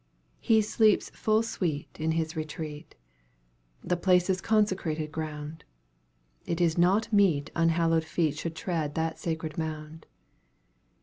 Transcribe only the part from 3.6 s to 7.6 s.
The place is consecrated ground, It is not meet